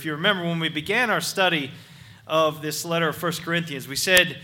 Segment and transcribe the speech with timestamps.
[0.00, 1.70] If you remember, when we began our study
[2.26, 4.38] of this letter of 1 Corinthians, we said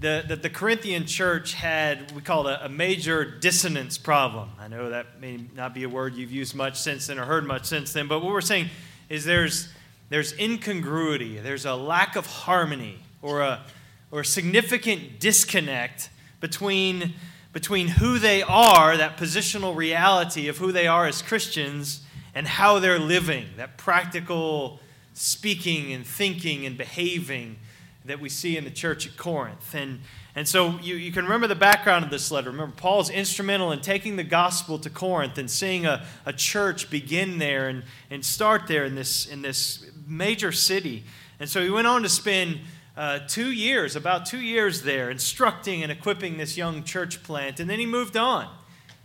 [0.00, 4.50] that, the Corinthian church had, we called a, a major dissonance problem.
[4.58, 7.46] I know that may not be a word you've used much since then or heard
[7.46, 8.70] much since then, but what we're saying
[9.08, 9.68] is there's,
[10.08, 13.62] there's incongruity, there's a lack of harmony or a,
[14.10, 16.10] or a significant disconnect
[16.40, 17.14] between,
[17.52, 22.00] between who they are, that positional reality of who they are as Christians,
[22.34, 24.80] and how they're living, that practical
[25.18, 27.56] speaking and thinking and behaving
[28.04, 29.74] that we see in the church at Corinth.
[29.74, 30.00] And,
[30.34, 32.50] and so you, you can remember the background of this letter.
[32.50, 37.38] Remember, Paul's instrumental in taking the gospel to Corinth and seeing a, a church begin
[37.38, 41.04] there and, and start there in this, in this major city.
[41.40, 42.60] And so he went on to spend
[42.96, 47.60] uh, two years, about two years there, instructing and equipping this young church plant.
[47.60, 48.48] And then he moved on.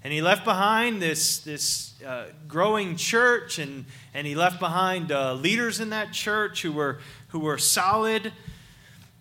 [0.04, 5.34] And he left behind this, this uh, growing church, and, and he left behind uh,
[5.34, 7.00] leaders in that church who were,
[7.30, 8.34] who were solid.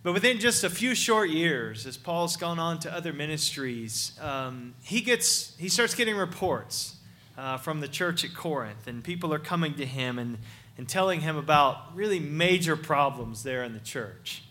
[0.03, 4.73] But within just a few short years, as Paul's gone on to other ministries, um,
[4.83, 6.97] he, gets, he starts getting reports
[7.37, 10.37] uh, from the church at Corinth, and people are coming to him and,
[10.77, 14.43] and telling him about really major problems there in the church.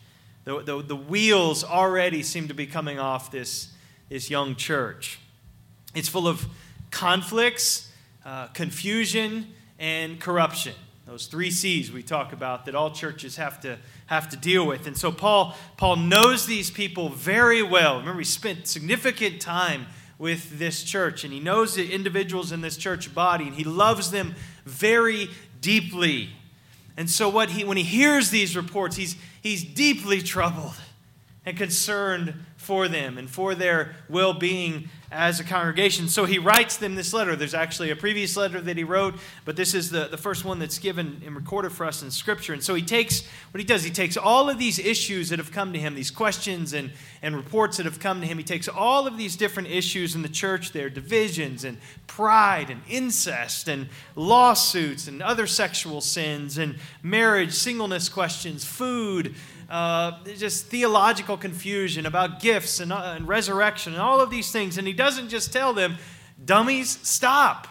[0.45, 3.69] The, the, the wheels already seem to be coming off this,
[4.09, 5.19] this young church.
[5.95, 6.47] It's full of
[6.91, 7.91] conflicts,
[8.25, 9.49] uh, confusion,
[9.79, 10.75] and corruption.
[11.07, 14.87] Those three C's we talk about that all churches have to, have to deal with.
[14.87, 17.99] And so Paul, Paul knows these people very well.
[17.99, 19.87] Remember, he spent significant time
[20.19, 24.13] with this church, and he knows the individuals in this church body, and he loves
[24.13, 25.29] them very
[25.61, 26.31] deeply.
[26.97, 30.77] And so what he, when he hears these reports, he's, he's deeply troubled
[31.45, 36.09] and concerned for them and for their well being as a congregation.
[36.09, 37.37] So he writes them this letter.
[37.37, 40.59] There's actually a previous letter that he wrote, but this is the, the first one
[40.59, 42.55] that's given and recorded for us in Scripture.
[42.55, 45.53] And so he takes what he does, he takes all of these issues that have
[45.53, 48.39] come to him, these questions and, and reports that have come to him.
[48.39, 52.81] He takes all of these different issues in the church their divisions and pride and
[52.89, 59.35] incest and lawsuits and other sexual sins and marriage, singleness questions, food
[59.73, 64.77] uh, just theological confusion about gifts and, uh, and resurrection and all of these things.
[64.77, 65.97] And he doesn't just tell them,
[66.45, 67.67] dummies, stop.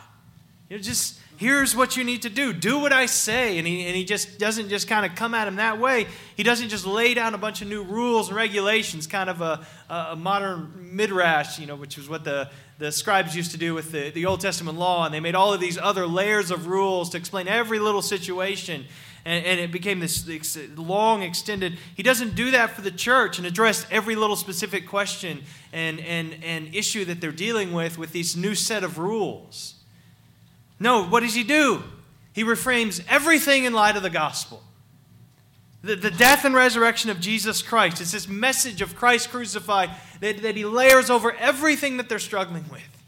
[0.67, 2.53] You know, just here's what you need to do.
[2.53, 3.59] Do what I say.
[3.59, 6.07] And he, and he just doesn't just kind of come at him that way.
[6.35, 9.63] He doesn't just lay down a bunch of new rules and regulations, kind of a,
[9.87, 13.91] a modern midrash, you know, which was what the, the scribes used to do with
[13.91, 15.05] the, the Old Testament law.
[15.05, 18.85] And they made all of these other layers of rules to explain every little situation
[19.25, 21.77] and, and it became this, this long extended.
[21.95, 26.35] He doesn't do that for the church and address every little specific question and, and,
[26.43, 29.75] and issue that they're dealing with with these new set of rules.
[30.79, 31.83] No, what does he do?
[32.33, 34.63] He reframes everything in light of the gospel.
[35.83, 38.01] The, the death and resurrection of Jesus Christ.
[38.01, 39.89] It's this message of Christ crucified
[40.19, 43.00] that, that he layers over everything that they're struggling with.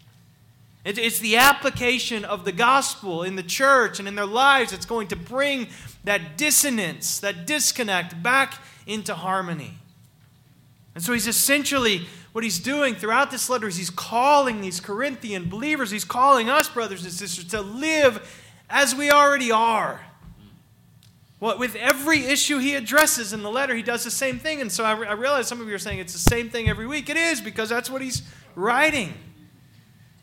[0.86, 4.86] It, it's the application of the gospel in the church and in their lives that's
[4.86, 5.68] going to bring
[6.04, 9.78] that dissonance, that disconnect back into harmony.
[10.94, 12.02] And so he's essentially,
[12.34, 16.70] what he's doing throughout this letter is he's calling these Corinthian believers, he's calling us,
[16.70, 20.02] brothers and sisters, to live as we already are.
[21.40, 24.62] Well, with every issue he addresses in the letter, he does the same thing.
[24.62, 26.88] And so I, I realize some of you are saying it's the same thing every
[26.88, 27.10] week.
[27.10, 28.22] It is because that's what he's
[28.56, 29.14] writing.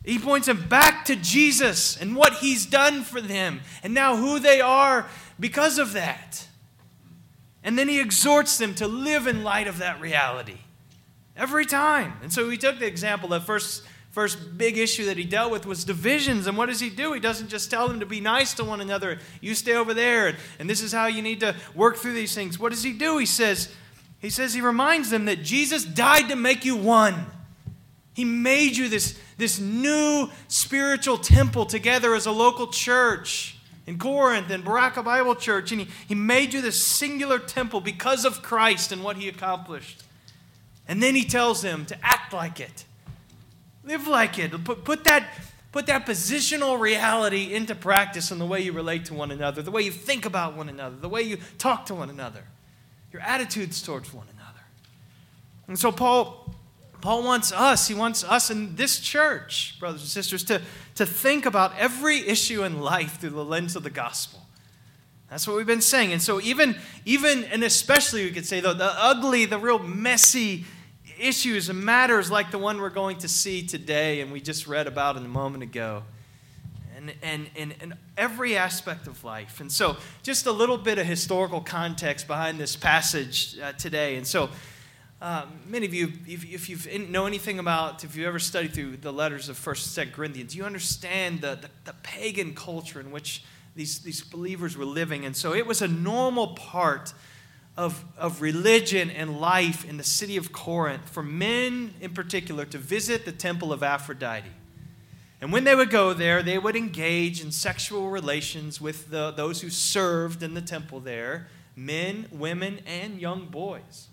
[0.04, 4.38] He points them back to Jesus and what he's done for them and now who
[4.38, 5.06] they are
[5.38, 6.46] because of that.
[7.62, 10.56] And then he exhorts them to live in light of that reality
[11.36, 12.14] every time.
[12.22, 15.66] And so he took the example, the first, first big issue that he dealt with
[15.66, 16.46] was divisions.
[16.46, 17.12] And what does he do?
[17.12, 19.18] He doesn't just tell them to be nice to one another.
[19.42, 22.34] You stay over there, and, and this is how you need to work through these
[22.34, 22.58] things.
[22.58, 23.18] What does he do?
[23.18, 23.70] He says,
[24.20, 27.26] he says, he reminds them that Jesus died to make you one.
[28.14, 33.56] He made you this, this new spiritual temple together as a local church
[33.86, 35.72] in Corinth and Baraka Bible Church.
[35.72, 40.02] And he, he made you this singular temple because of Christ and what he accomplished.
[40.88, 42.84] And then he tells them to act like it,
[43.84, 45.28] live like it, put, put, that,
[45.70, 49.70] put that positional reality into practice in the way you relate to one another, the
[49.70, 52.42] way you think about one another, the way you talk to one another,
[53.12, 54.60] your attitudes towards one another.
[55.68, 56.52] And so Paul
[57.00, 60.60] Paul wants us, he wants us in this church, brothers and sisters, to,
[60.96, 64.40] to think about every issue in life through the lens of the gospel.
[65.28, 66.12] That's what we've been saying.
[66.12, 70.64] And so, even, even and especially, we could say, the, the ugly, the real messy
[71.18, 74.86] issues and matters like the one we're going to see today and we just read
[74.86, 76.02] about in a moment ago.
[76.96, 79.60] and, and, and, and every aspect of life.
[79.60, 84.16] And so, just a little bit of historical context behind this passage uh, today.
[84.16, 84.50] And so,
[85.20, 88.96] uh, many of you, if, if you know anything about, if you ever studied through
[88.96, 93.10] the letters of First and Second Corinthians, you understand the, the, the pagan culture in
[93.10, 93.44] which
[93.76, 95.26] these, these believers were living.
[95.26, 97.12] And so, it was a normal part
[97.76, 102.78] of, of religion and life in the city of Corinth for men in particular to
[102.78, 104.50] visit the temple of Aphrodite.
[105.40, 109.62] And when they would go there, they would engage in sexual relations with the, those
[109.62, 114.08] who served in the temple there men, women, and young boys.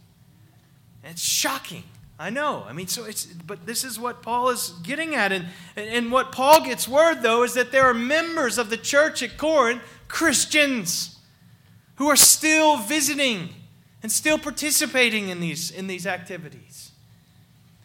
[1.10, 1.84] It's shocking.
[2.20, 2.66] I know.
[2.68, 5.32] I mean, so it's, but this is what Paul is getting at.
[5.32, 5.46] And,
[5.76, 9.38] and what Paul gets word, though, is that there are members of the church at
[9.38, 11.20] Corinth, Christians,
[11.96, 13.50] who are still visiting
[14.02, 16.92] and still participating in these, in these activities.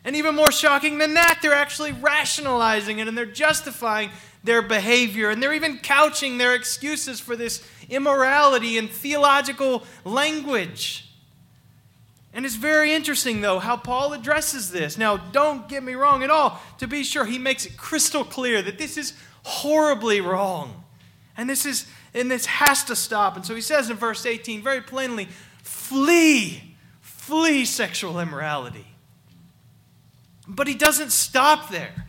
[0.05, 4.11] And even more shocking than that, they're actually rationalizing it and they're justifying
[4.43, 5.31] their behavior.
[5.31, 11.12] And they're even couching their excuses for this immorality in theological language.
[12.35, 14.97] And it's very interesting, though, how Paul addresses this.
[14.97, 16.63] Now, don't get me wrong at all.
[16.79, 19.13] To be sure, he makes it crystal clear that this is
[19.43, 20.85] horribly wrong.
[21.37, 23.37] And this is and this has to stop.
[23.37, 25.29] And so he says in verse 18 very plainly,
[25.63, 28.87] flee, flee sexual immorality.
[30.47, 32.07] But he doesn't stop there.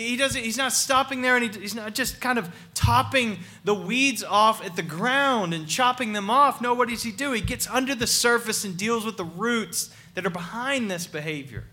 [0.00, 3.74] He doesn't, he's not stopping there and he, he's not just kind of topping the
[3.74, 6.60] weeds off at the ground and chopping them off.
[6.60, 7.32] No, what does he do?
[7.32, 11.64] He gets under the surface and deals with the roots that are behind this behavior.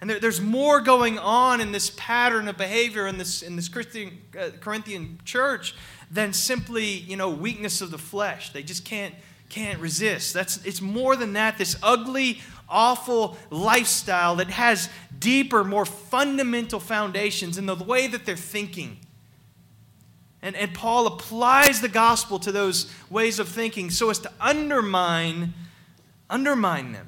[0.00, 3.68] And there, there's more going on in this pattern of behavior in this, in this
[3.68, 5.74] Christian, uh, Corinthian church
[6.10, 8.52] than simply, you know, weakness of the flesh.
[8.52, 9.14] They just can't,
[9.48, 10.32] can't resist.
[10.32, 11.58] That's, it's more than that.
[11.58, 14.88] This ugly, awful lifestyle that has
[15.20, 18.98] deeper, more fundamental foundations in the way that they're thinking.
[20.42, 25.52] And, and Paul applies the gospel to those ways of thinking so as to undermine,
[26.28, 27.06] undermine them.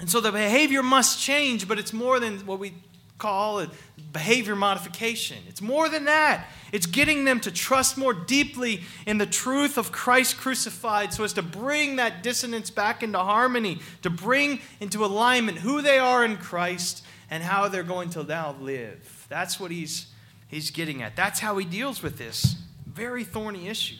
[0.00, 2.74] And so the behavior must change, but it's more than what we
[3.18, 3.70] call it
[4.12, 5.38] behavior modification.
[5.48, 6.46] It's more than that.
[6.72, 11.32] It's getting them to trust more deeply in the truth of Christ crucified so as
[11.34, 16.36] to bring that dissonance back into harmony, to bring into alignment who they are in
[16.36, 19.26] Christ and how they're going to now live.
[19.28, 20.06] That's what he's,
[20.46, 21.16] he's getting at.
[21.16, 22.56] That's how he deals with this
[22.86, 23.96] very thorny issue.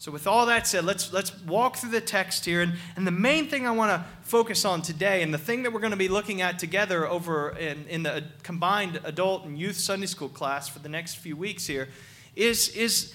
[0.00, 2.62] So, with all that said, let's, let's walk through the text here.
[2.62, 5.74] And, and the main thing I want to focus on today, and the thing that
[5.74, 9.76] we're going to be looking at together over in, in the combined adult and youth
[9.76, 11.86] Sunday school class for the next few weeks here,
[12.34, 13.12] is, is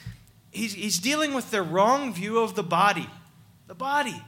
[0.51, 3.09] he's, he's dealing with their wrong view of the body.
[3.65, 4.21] The body.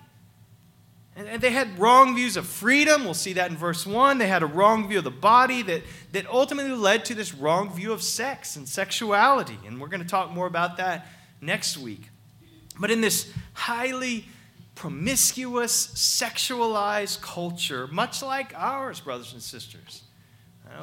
[1.15, 3.03] And, and they had wrong views of freedom.
[3.03, 4.17] We'll see that in verse 1.
[4.17, 7.71] They had a wrong view of the body that, that ultimately led to this wrong
[7.71, 9.59] view of sex and sexuality.
[9.67, 11.05] And we're going to talk more about that
[11.39, 12.09] next week.
[12.79, 14.25] But in this highly
[14.75, 20.03] promiscuous, sexualized culture, much like ours, brothers and sisters,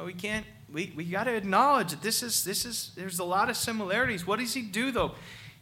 [0.03, 3.49] we can't, we, we got to acknowledge that this is, this is, there's a lot
[3.49, 4.27] of similarities.
[4.27, 5.13] What does he do, though?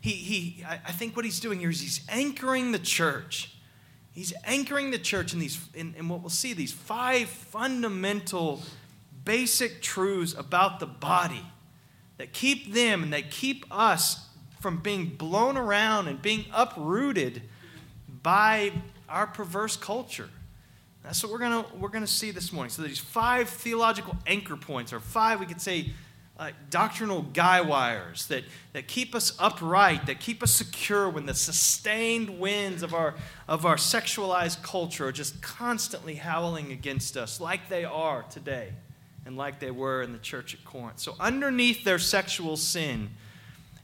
[0.02, 3.56] He, he, I think what he's doing here is he's anchoring the church.
[4.12, 8.62] He's anchoring the church in these, in, in what we'll see, these five fundamental,
[9.24, 11.46] basic truths about the body
[12.18, 14.28] that keep them and they keep us
[14.64, 17.42] from being blown around and being uprooted
[18.24, 18.72] by
[19.10, 20.30] our perverse culture.
[21.04, 22.70] That's what we're going we're gonna see this morning.
[22.70, 25.92] So, these five theological anchor points, or five, we could say,
[26.40, 31.34] uh, doctrinal guy wires that, that keep us upright, that keep us secure when the
[31.34, 33.16] sustained winds of our,
[33.48, 38.70] of our sexualized culture are just constantly howling against us, like they are today
[39.26, 41.00] and like they were in the church at Corinth.
[41.00, 43.10] So, underneath their sexual sin,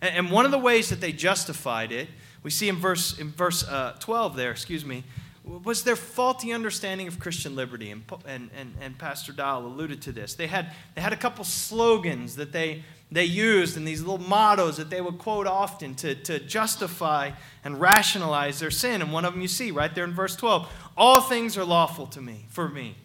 [0.01, 2.07] and one of the ways that they justified it,
[2.43, 5.03] we see in verse, in verse uh, 12 there, excuse me,
[5.43, 7.91] was their faulty understanding of Christian liberty.
[7.91, 10.35] And, and, and, and Pastor Dial alluded to this.
[10.35, 14.77] They had, they had a couple slogans that they, they used and these little mottos
[14.77, 17.31] that they would quote often to, to justify
[17.63, 19.01] and rationalize their sin.
[19.01, 22.07] And one of them you see right there in verse 12 All things are lawful
[22.07, 22.95] to me, for me.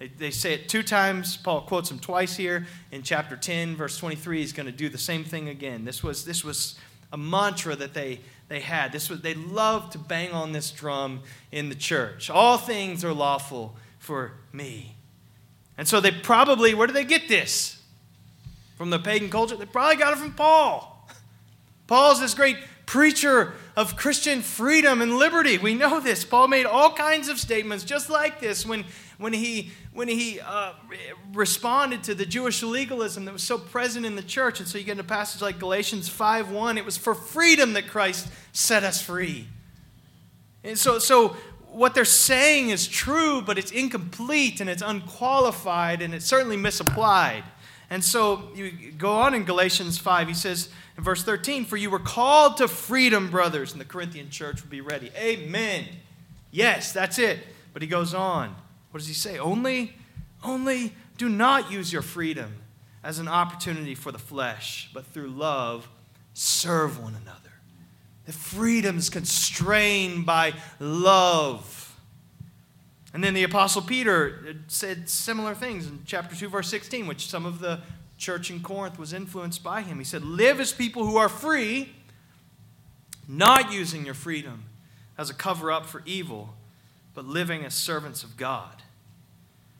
[0.00, 1.36] They, they say it two times.
[1.36, 2.66] Paul quotes him twice here.
[2.90, 5.84] In chapter 10, verse 23, he's going to do the same thing again.
[5.84, 6.76] This was, this was
[7.12, 8.92] a mantra that they, they had.
[8.92, 11.20] This was, they loved to bang on this drum
[11.52, 12.30] in the church.
[12.30, 14.96] All things are lawful for me.
[15.76, 17.82] And so they probably, where do they get this?
[18.78, 19.56] From the pagan culture?
[19.56, 21.08] They probably got it from Paul.
[21.86, 25.58] Paul's this great preacher of Christian freedom and liberty.
[25.58, 26.24] We know this.
[26.24, 28.84] Paul made all kinds of statements just like this when,
[29.20, 30.72] when he, when he uh,
[31.34, 34.60] responded to the Jewish legalism that was so present in the church.
[34.60, 36.78] And so you get a passage like Galatians 5 1.
[36.78, 39.46] It was for freedom that Christ set us free.
[40.64, 41.36] And so, so
[41.68, 47.44] what they're saying is true, but it's incomplete and it's unqualified and it's certainly misapplied.
[47.90, 51.90] And so you go on in Galatians 5, he says in verse 13, For you
[51.90, 55.10] were called to freedom, brothers, and the Corinthian church will be ready.
[55.18, 55.84] Amen.
[56.50, 57.40] Yes, that's it.
[57.74, 58.56] But he goes on.
[58.90, 59.38] What does he say?
[59.38, 59.94] Only,
[60.44, 62.56] only do not use your freedom
[63.02, 65.88] as an opportunity for the flesh, but through love
[66.34, 67.50] serve one another.
[68.26, 71.98] The freedom is constrained by love.
[73.12, 77.28] And then the Apostle Peter uh, said similar things in chapter 2, verse 16, which
[77.28, 77.80] some of the
[78.18, 79.98] church in Corinth was influenced by him.
[79.98, 81.92] He said, Live as people who are free,
[83.26, 84.64] not using your freedom
[85.18, 86.54] as a cover up for evil,
[87.14, 88.82] but living as servants of God.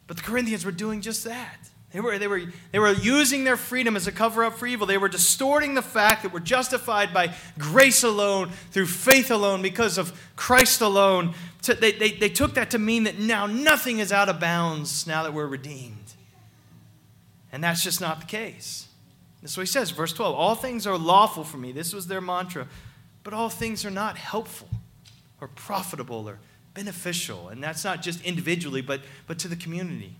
[0.06, 1.70] But the Corinthians were doing just that.
[1.92, 4.86] They were, they, were, they were using their freedom as a cover up for evil.
[4.86, 9.98] They were distorting the fact that we're justified by grace alone, through faith alone, because
[9.98, 11.34] of Christ alone.
[11.64, 15.24] They, they, they took that to mean that now nothing is out of bounds now
[15.24, 15.96] that we're redeemed.
[17.52, 18.86] And that's just not the case.
[19.42, 20.34] That's what he says, verse 12.
[20.34, 21.72] All things are lawful for me.
[21.72, 22.68] This was their mantra.
[23.24, 24.68] But all things are not helpful
[25.40, 26.38] or profitable or
[26.80, 27.50] beneficial.
[27.50, 30.14] And that's not just individually, but, but to the community.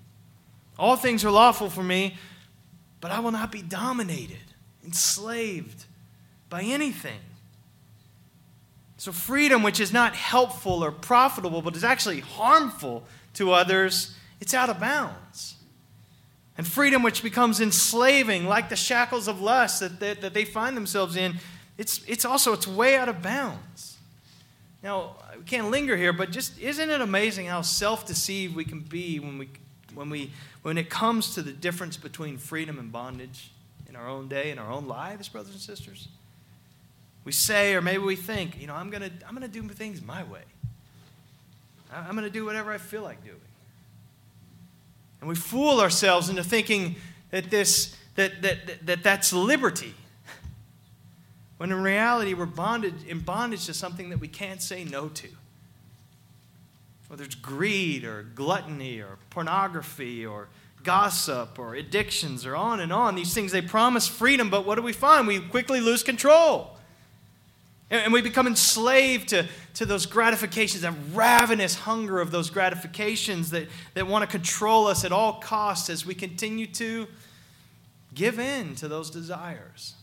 [0.79, 2.17] All things are lawful for me,
[3.01, 4.45] but I will not be dominated,
[4.85, 5.87] enslaved
[6.51, 7.21] by anything.
[8.99, 14.53] So, freedom, which is not helpful or profitable, but is actually harmful to others, it's
[14.53, 15.55] out of bounds.
[16.59, 20.77] And freedom, which becomes enslaving, like the shackles of lust that, that, that they find
[20.77, 21.37] themselves in,
[21.79, 23.90] it's, it's also it's way out of bounds.
[24.83, 28.81] Now, we can't linger here, but just isn't it amazing how self deceived we can
[28.81, 29.49] be when we,
[29.95, 30.31] when we
[30.63, 33.51] when it comes to the difference between freedom and bondage
[33.89, 36.09] in our own day, in our own lives, brothers and sisters,
[37.25, 39.67] we say, or maybe we think, you know, I'm going to I'm going to do
[39.69, 40.43] things my way.
[41.93, 43.37] I'm going to do whatever I feel like doing.
[45.21, 46.97] And we fool ourselves into thinking
[47.31, 49.95] that, this, that, that, that, that that's liberty.
[51.61, 55.29] When in reality, we're bonded, in bondage to something that we can't say no to
[57.09, 60.49] whether it's greed or gluttony or pornography or
[60.85, 63.15] gossip or addictions or on and on.
[63.15, 65.27] These things, they promise freedom, but what do we find?
[65.27, 66.79] We quickly lose control.
[67.91, 73.69] And we become enslaved to, to those gratifications, that ravenous hunger of those gratifications that,
[73.93, 77.07] that want to control us at all costs as we continue to
[78.15, 79.95] give in to those desires.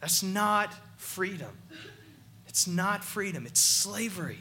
[0.00, 1.50] That's not freedom.
[2.48, 4.38] It's not freedom, it's slavery.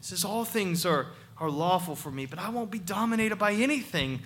[0.00, 1.06] He says, All things are,
[1.38, 4.20] are lawful for me, but I won't be dominated by anything.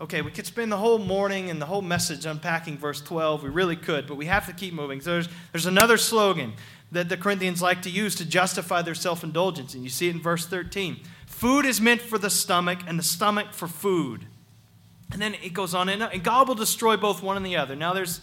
[0.00, 3.42] Okay, we could spend the whole morning and the whole message unpacking verse 12.
[3.42, 5.02] We really could, but we have to keep moving.
[5.02, 6.54] So there's, there's another slogan
[6.90, 10.14] that the Corinthians like to use to justify their self indulgence, and you see it
[10.16, 11.00] in verse 13.
[11.26, 14.26] Food is meant for the stomach, and the stomach for food.
[15.12, 17.76] And then it goes on, and God will destroy both one and the other.
[17.76, 18.20] Now, there's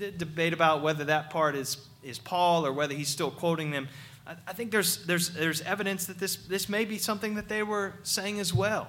[0.00, 3.88] debate about whether that part is, is Paul or whether he's still quoting them.
[4.46, 7.94] I think there's, there's, there's evidence that this, this may be something that they were
[8.02, 8.86] saying as well.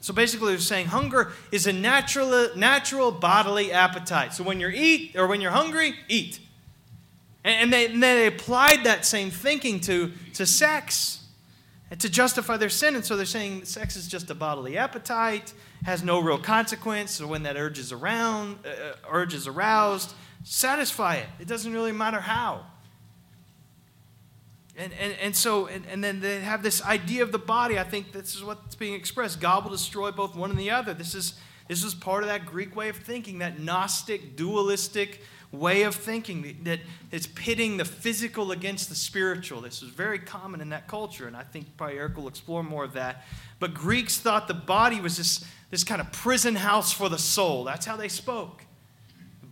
[0.00, 4.32] So basically, they're saying hunger is a natural, natural bodily appetite.
[4.32, 6.40] So when you're eat or when you're hungry, eat.
[7.44, 11.20] And, they, and they applied that same thinking to, to sex
[11.98, 12.94] to justify their sin.
[12.94, 15.52] And so they're saying sex is just a bodily appetite,
[15.84, 17.12] has no real consequence.
[17.12, 21.28] So when that urge is around, uh, uh urge is aroused, satisfy it.
[21.38, 22.66] It doesn't really matter how.
[24.76, 27.78] And, and, and so, and, and then they have this idea of the body.
[27.78, 29.40] I think this is what's being expressed.
[29.40, 30.94] God will destroy both one and the other.
[30.94, 31.34] This is,
[31.68, 35.20] this is part of that Greek way of thinking, that Gnostic, dualistic
[35.52, 36.80] way of thinking that
[37.10, 39.60] it's pitting the physical against the spiritual.
[39.60, 42.84] This is very common in that culture, and I think probably Eric will explore more
[42.84, 43.24] of that.
[43.58, 47.64] But Greeks thought the body was this, this kind of prison house for the soul.
[47.64, 48.64] That's how they spoke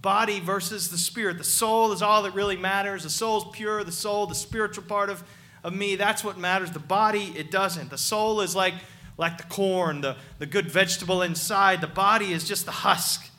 [0.03, 1.39] body versus the spirit.
[1.39, 3.03] The soul is all that really matters.
[3.03, 3.85] The soul is pure.
[3.85, 5.23] The soul, the spiritual part of,
[5.65, 6.71] of me, that's what matters.
[6.71, 7.91] The body, it doesn't.
[7.91, 8.75] The soul is like,
[9.17, 11.81] like the corn, the, the good vegetable inside.
[11.81, 13.31] The body is just the husk.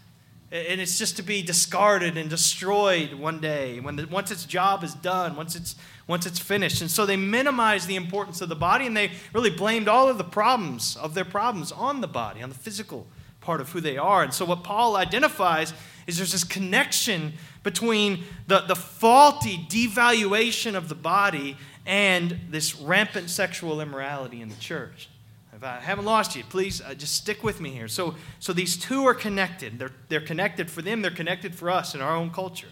[0.51, 4.83] And it's just to be discarded and destroyed one day when the, once its job
[4.83, 5.75] is done, once it's,
[6.07, 6.81] once it's finished.
[6.81, 10.17] And so they minimized the importance of the body and they really blamed all of
[10.17, 13.05] the problems of their problems on the body, on the physical
[13.49, 14.21] part of who they are.
[14.21, 15.73] And so, what Paul identifies
[16.05, 23.27] is there's this connection between the, the faulty devaluation of the body and this rampant
[23.31, 25.09] sexual immorality in the church.
[25.55, 27.87] If I haven't lost you, please uh, just stick with me here.
[27.87, 29.79] So, so these two are connected.
[29.79, 32.67] They're, they're connected for them, they're connected for us in our own culture.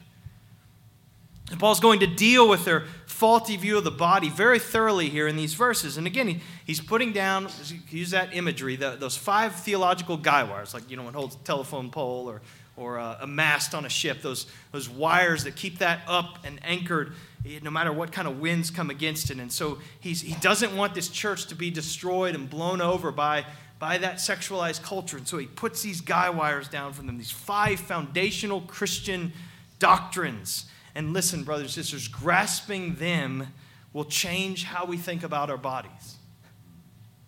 [1.49, 5.27] And Paul's going to deal with their faulty view of the body very thoroughly here
[5.27, 5.97] in these verses.
[5.97, 7.47] And again, he, he's putting down,
[7.89, 11.39] use that imagery, the, those five theological guy wires, like, you know, one holds a
[11.39, 12.41] telephone pole or,
[12.75, 16.59] or a, a mast on a ship, those, those wires that keep that up and
[16.63, 17.13] anchored
[17.45, 19.39] eh, no matter what kind of winds come against it.
[19.39, 23.45] And so he's, he doesn't want this church to be destroyed and blown over by,
[23.79, 25.15] by that sexualized culture.
[25.15, 29.31] And so he puts these guy wires down for them, these five foundational Christian
[29.79, 30.65] doctrines
[30.97, 33.53] and listen, brothers and sisters, grasping them
[33.93, 36.15] will change how we think about our bodies.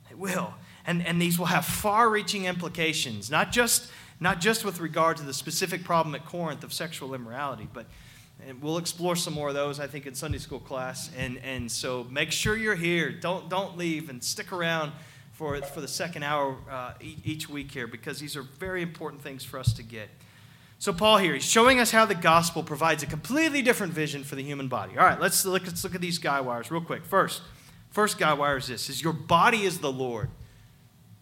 [0.09, 0.55] It will.
[0.87, 5.23] And, and these will have far reaching implications, not just, not just with regard to
[5.23, 7.85] the specific problem at Corinth of sexual immorality, but
[8.59, 11.11] we'll explore some more of those, I think, in Sunday school class.
[11.15, 13.11] And, and so make sure you're here.
[13.11, 14.93] Don't, don't leave and stick around
[15.33, 19.43] for, for the second hour uh, each week here because these are very important things
[19.43, 20.09] for us to get.
[20.81, 24.35] So, Paul here, he's showing us how the gospel provides a completely different vision for
[24.35, 24.97] the human body.
[24.97, 27.03] All right, let's look, let's look at these guy wires real quick.
[27.03, 27.41] First,
[27.91, 30.29] first guy wire is this is your body is the Lord.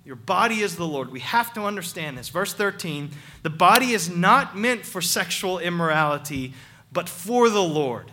[0.05, 1.11] Your body is the Lord.
[1.11, 2.29] We have to understand this.
[2.29, 3.09] Verse 13
[3.41, 6.53] the body is not meant for sexual immorality,
[6.91, 8.11] but for the Lord,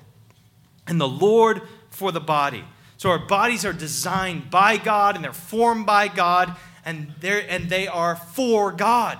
[0.86, 1.60] and the Lord
[1.90, 2.64] for the body.
[2.96, 7.68] So our bodies are designed by God and they're formed by God, and, they're, and
[7.68, 9.18] they are for God.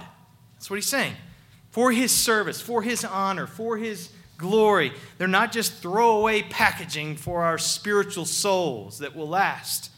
[0.54, 1.16] That's what he's saying
[1.74, 4.92] for his service, for his honor, for his glory.
[5.18, 9.90] They're not just throwaway packaging for our spiritual souls that will last.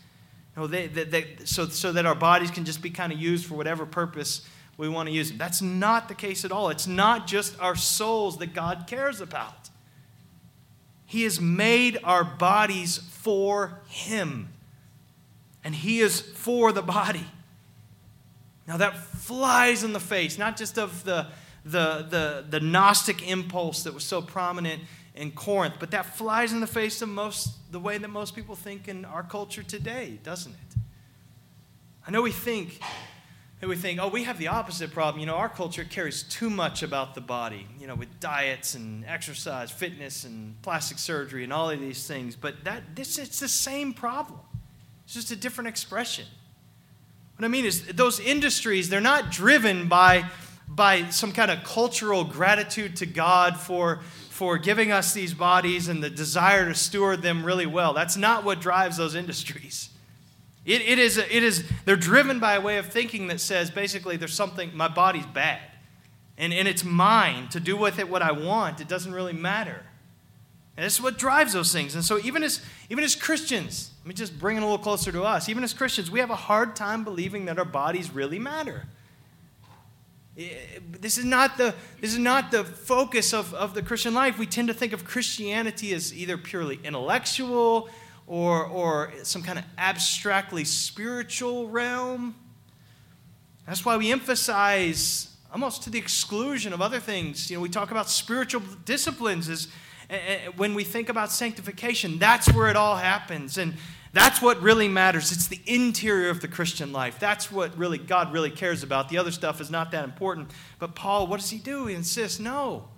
[0.57, 3.45] No, they, they, they, so, so that our bodies can just be kind of used
[3.45, 4.41] for whatever purpose
[4.79, 5.37] we want to use them.
[5.37, 6.71] That's not the case at all.
[6.71, 9.69] It's not just our souls that God cares about.
[11.05, 14.49] He has made our bodies for Him,
[15.63, 17.27] and He is for the body.
[18.67, 21.27] Now, that flies in the face, not just of the
[21.67, 24.83] the, the, the Gnostic impulse that was so prominent
[25.15, 28.55] in Corinth, but that flies in the face of most the way that most people
[28.55, 30.79] think in our culture today, doesn't it?
[32.07, 32.81] I know we think
[33.63, 35.21] we think, oh, we have the opposite problem.
[35.21, 39.05] You know, our culture cares too much about the body, you know, with diets and
[39.07, 42.37] exercise, fitness and plastic surgery and all of these things.
[42.37, 44.41] But that this it's the same problem.
[45.05, 46.27] It's just a different expression.
[47.37, 50.27] What I mean is those industries, they're not driven by
[50.69, 54.01] by some kind of cultural gratitude to God for,
[54.31, 57.95] for giving us these bodies and the desire to steward them really well.
[57.95, 59.91] That's not what drives those industries.
[60.65, 64.17] It, it, is, it is, they're driven by a way of thinking that says basically
[64.17, 65.61] there's something, my body's bad.
[66.37, 68.81] And, and it's mine to do with it what I want.
[68.81, 69.83] It doesn't really matter.
[70.77, 71.95] And this is what drives those things.
[71.95, 75.11] And so even as, even as Christians, let me just bring it a little closer
[75.13, 75.49] to us.
[75.49, 78.87] Even as Christians, we have a hard time believing that our bodies really matter.
[80.39, 80.51] Eh,
[81.01, 84.39] this is not the, this is not the focus of, of the Christian life.
[84.39, 87.89] We tend to think of Christianity as either purely intellectual
[88.27, 92.35] or, or some kind of abstractly spiritual realm.
[93.67, 97.91] That's why we emphasize, almost to the exclusion of other things, you know, we talk
[97.91, 99.69] about spiritual disciplines as,
[100.57, 102.19] when we think about sanctification.
[102.19, 103.59] That's where it all happens.
[103.59, 103.75] And,
[104.17, 105.31] that's what really matters.
[105.31, 107.19] It's the interior of the Christian life.
[107.19, 109.11] That's what really God really cares about.
[109.11, 110.53] The other stuff is not that important.
[110.79, 111.85] But Paul, what does he do?
[111.85, 112.89] He insists, no.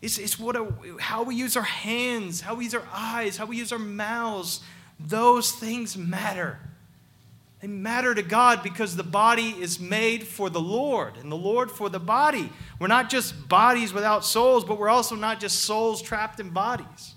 [0.00, 0.66] It's, it's what a,
[0.98, 4.62] how we use our hands, how we use our eyes, how we use our mouths.
[4.98, 6.58] Those things matter.
[7.62, 11.70] They matter to God because the body is made for the Lord and the Lord
[11.70, 12.50] for the body.
[12.80, 17.14] We're not just bodies without souls, but we're also not just souls trapped in bodies.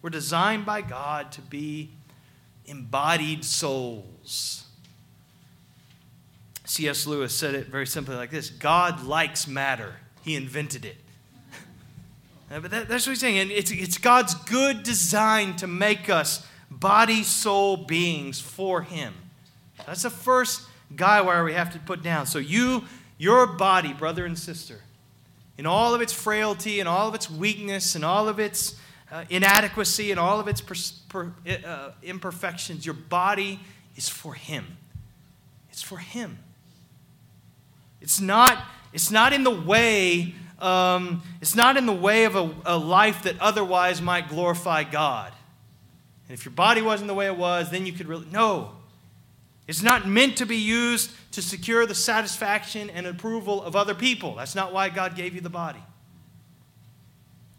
[0.00, 1.90] We're designed by God to be
[2.64, 4.66] embodied souls.
[6.64, 7.04] C.S.
[7.04, 10.96] Lewis said it very simply like this God likes matter, He invented it.
[12.52, 13.38] Uh, but that, that's what he's saying.
[13.38, 19.14] And it's, it's God's good design to make us body, soul beings for Him.
[19.86, 20.62] That's the first
[20.94, 22.26] guy wire we have to put down.
[22.26, 22.84] So, you,
[23.18, 24.80] your body, brother and sister,
[25.58, 28.76] in all of its frailty and all of its weakness and all of its
[29.10, 31.32] uh, inadequacy and all of its per,
[31.66, 33.60] uh, imperfections, your body
[33.96, 34.78] is for Him.
[35.70, 36.38] It's for Him.
[38.00, 38.58] It's not,
[38.92, 40.34] it's not in the way.
[40.58, 45.32] Um, it's not in the way of a, a life that otherwise might glorify God.
[46.28, 48.26] And if your body wasn't the way it was, then you could really.
[48.32, 48.72] No.
[49.68, 54.34] It's not meant to be used to secure the satisfaction and approval of other people.
[54.34, 55.82] That's not why God gave you the body.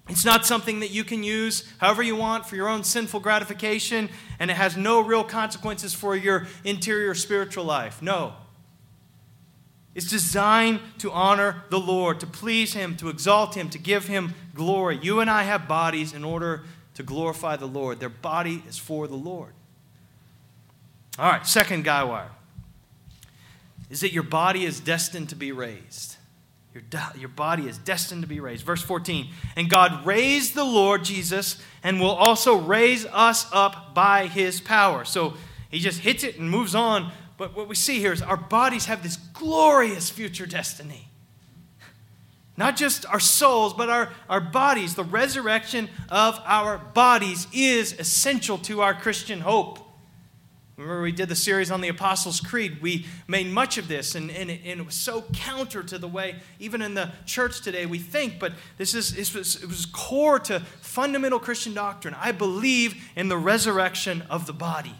[0.09, 4.09] It's not something that you can use however you want for your own sinful gratification,
[4.37, 8.01] and it has no real consequences for your interior spiritual life.
[8.01, 8.33] No.
[9.95, 14.33] It's designed to honor the Lord, to please Him, to exalt Him, to give Him
[14.53, 14.99] glory.
[15.01, 16.63] You and I have bodies in order
[16.95, 17.99] to glorify the Lord.
[17.99, 19.53] Their body is for the Lord.
[21.19, 22.31] All right, second guy wire
[23.89, 26.15] is that your body is destined to be raised.
[26.73, 26.83] Your,
[27.15, 28.65] your body is destined to be raised.
[28.65, 34.25] Verse 14, and God raised the Lord Jesus and will also raise us up by
[34.25, 35.05] his power.
[35.05, 35.35] So
[35.69, 37.11] he just hits it and moves on.
[37.37, 41.09] But what we see here is our bodies have this glorious future destiny.
[42.57, 44.95] Not just our souls, but our, our bodies.
[44.95, 49.82] The resurrection of our bodies is essential to our Christian hope.
[50.75, 52.81] Remember, we did the series on the Apostles' Creed.
[52.81, 56.07] We made much of this, and, and, it, and, it, was so counter to the
[56.07, 58.39] way, even in the church today, we think.
[58.39, 62.15] But this, is, this was, it was core to fundamental Christian doctrine.
[62.19, 64.95] I believe in the resurrection of the body.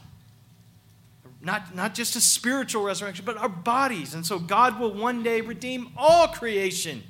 [1.42, 4.14] Not, not just a spiritual resurrection, but our bodies.
[4.14, 7.02] And so God will one day redeem all creation,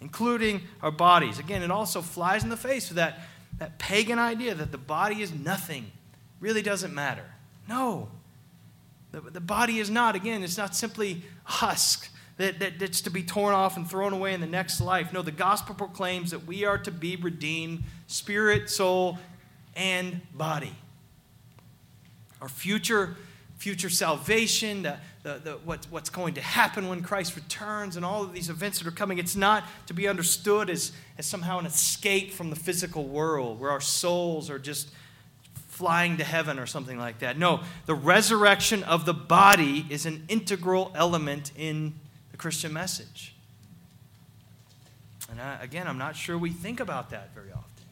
[0.00, 1.38] including our bodies.
[1.38, 3.20] Again, it also flies in the face of that,
[3.58, 5.92] that pagan idea that the body is nothing,
[6.40, 7.24] really doesn't matter.
[7.68, 8.08] No.
[9.12, 13.22] The, the body is not, again, it's not simply husk that, that, that's to be
[13.22, 15.12] torn off and thrown away in the next life.
[15.12, 19.18] No, the gospel proclaims that we are to be redeemed spirit, soul,
[19.74, 20.72] and body.
[22.42, 23.16] Our future,
[23.56, 28.22] future salvation, the, the, the, what, what's going to happen when Christ returns, and all
[28.22, 31.66] of these events that are coming, it's not to be understood as, as somehow an
[31.66, 34.90] escape from the physical world where our souls are just
[35.76, 37.38] flying to heaven or something like that.
[37.38, 41.92] No, the resurrection of the body is an integral element in
[42.30, 43.34] the Christian message.
[45.30, 47.84] And I, again, I'm not sure we think about that very often.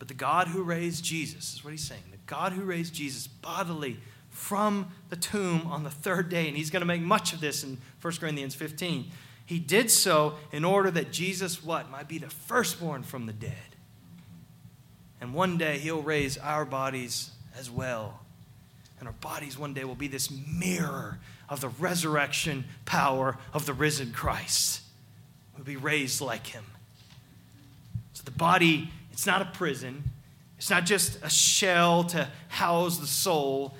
[0.00, 2.02] But the God who raised Jesus is what he's saying.
[2.10, 6.70] The God who raised Jesus bodily from the tomb on the third day, and he's
[6.70, 9.12] going to make much of this in 1 Corinthians 15.
[9.46, 11.88] He did so in order that Jesus, what?
[11.88, 13.75] Might be the firstborn from the dead.
[15.20, 18.20] And one day he'll raise our bodies as well.
[18.98, 23.72] And our bodies one day will be this mirror of the resurrection power of the
[23.72, 24.82] risen Christ.
[25.54, 26.64] We'll be raised like him.
[28.12, 30.04] So the body, it's not a prison,
[30.58, 33.74] it's not just a shell to house the soul.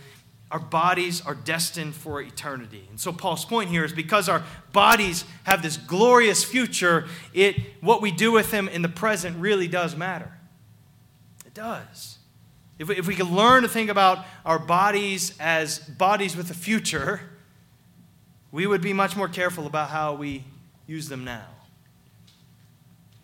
[0.50, 2.86] Our bodies are destined for eternity.
[2.88, 8.00] And so Paul's point here is because our bodies have this glorious future, it what
[8.00, 10.35] we do with them in the present really does matter
[11.56, 12.18] does.
[12.78, 16.54] If we, if we can learn to think about our bodies as bodies with a
[16.54, 17.20] future,
[18.52, 20.44] we would be much more careful about how we
[20.86, 21.46] use them now.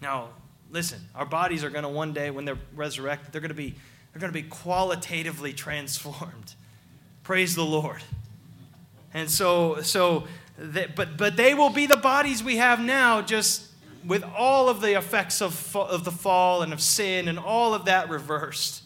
[0.01, 0.31] Now,
[0.71, 3.75] listen, our bodies are going to one day, when they're resurrected, they're going to be,
[4.12, 6.55] they're going to be qualitatively transformed.
[7.23, 8.03] Praise the Lord.
[9.14, 13.66] And so, so that, but, but they will be the bodies we have now, just
[14.07, 17.85] with all of the effects of, of the fall and of sin and all of
[17.85, 18.83] that reversed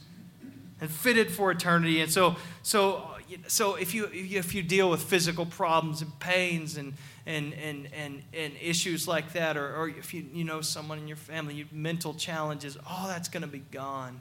[0.81, 2.01] and fitted for eternity.
[2.01, 3.11] And so, so,
[3.47, 6.95] so if, you, if you deal with physical problems and pains and,
[7.27, 11.09] and, and, and, and issues like that, or, or if you, you know someone in
[11.09, 14.21] your family, you, mental challenges, all that's going to be gone.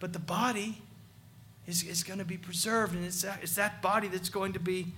[0.00, 0.82] But the body
[1.66, 4.60] is, is going to be preserved, and it's that, it's that body that's going to
[4.60, 4.88] be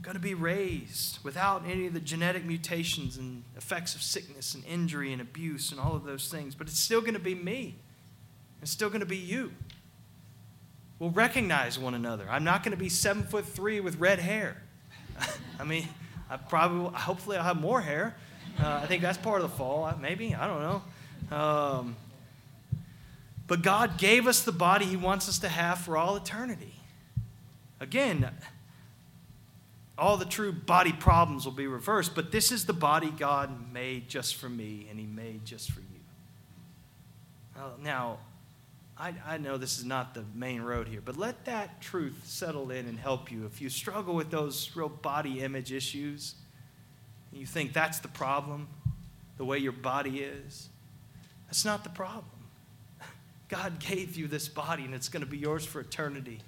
[0.00, 4.64] going to be raised without any of the genetic mutations and effects of sickness and
[4.64, 6.54] injury and abuse and all of those things.
[6.54, 7.76] But it's still going to be me.
[8.62, 9.52] It's still going to be you.
[10.98, 12.26] We'll recognize one another.
[12.30, 14.62] I'm not going to be seven foot three with red hair.
[15.60, 15.88] I mean,
[16.30, 18.16] I probably, hopefully, I'll have more hair.
[18.58, 19.92] Uh, I think that's part of the fall.
[20.00, 21.36] Maybe I don't know.
[21.36, 21.96] Um,
[23.46, 26.74] but God gave us the body He wants us to have for all eternity.
[27.80, 28.30] Again,
[29.98, 34.08] all the true body problems will be reversed, but this is the body God made
[34.08, 35.86] just for me, and He made just for you.
[37.80, 38.18] Now,
[38.98, 42.70] I, I know this is not the main road here, but let that truth settle
[42.70, 43.46] in and help you.
[43.46, 46.34] If you struggle with those real body image issues,
[47.30, 48.68] and you think that's the problem,
[49.36, 50.68] the way your body is,
[51.46, 52.24] that's not the problem.
[53.48, 56.40] God gave you this body, and it's going to be yours for eternity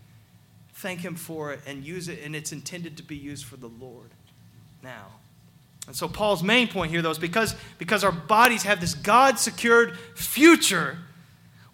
[0.74, 3.70] thank Him for it and use it, and it's intended to be used for the
[3.80, 4.10] Lord
[4.82, 5.06] now.
[5.86, 9.38] And so, Paul's main point here, though, is because, because our bodies have this God
[9.38, 10.98] secured future,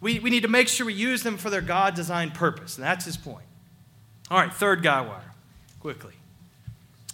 [0.01, 2.77] we, we need to make sure we use them for their God designed purpose.
[2.77, 3.45] And that's his point.
[4.31, 5.35] All right, third guy wire,
[5.81, 6.15] quickly.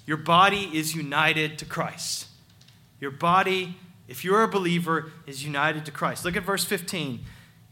[0.06, 2.28] Your body is united to Christ.
[3.00, 3.76] Your body,
[4.08, 6.24] if you're a believer, is united to Christ.
[6.24, 7.20] Look at verse 15.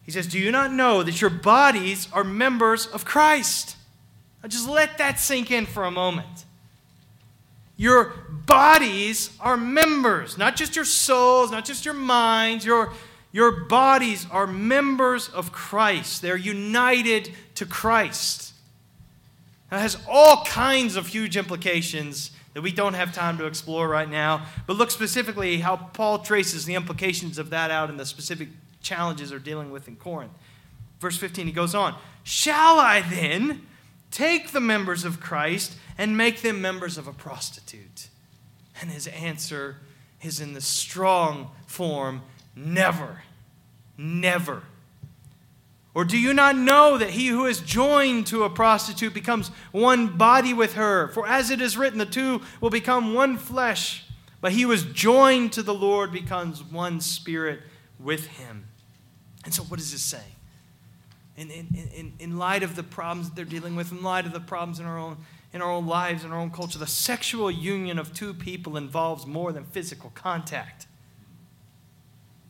[0.02, 3.76] He says, Do you not know that your bodies are members of Christ?
[4.48, 6.44] Just let that sink in for a moment.
[7.76, 8.12] Your
[8.46, 12.64] bodies are members, not just your souls, not just your minds.
[12.64, 12.92] Your,
[13.32, 16.22] your bodies are members of Christ.
[16.22, 18.52] They're united to Christ.
[19.70, 24.08] That has all kinds of huge implications that we don't have time to explore right
[24.08, 24.46] now.
[24.68, 28.48] But look specifically how Paul traces the implications of that out in the specific
[28.82, 30.32] challenges they're dealing with in Corinth.
[31.00, 33.66] Verse 15, he goes on Shall I then
[34.14, 38.08] take the members of Christ and make them members of a prostitute?
[38.80, 39.76] And his answer
[40.22, 42.22] is in the strong form
[42.56, 43.22] never.
[43.98, 44.62] Never.
[45.94, 50.16] Or do you not know that he who is joined to a prostitute becomes one
[50.16, 51.08] body with her?
[51.08, 54.04] For as it is written, the two will become one flesh.
[54.40, 57.60] But he who is joined to the Lord becomes one spirit
[58.00, 58.66] with him.
[59.44, 60.33] And so, what does this say?
[61.36, 64.32] In, in, in, in light of the problems that they're dealing with, in light of
[64.32, 65.16] the problems in our, own,
[65.52, 69.26] in our own lives, in our own culture, the sexual union of two people involves
[69.26, 70.86] more than physical contact.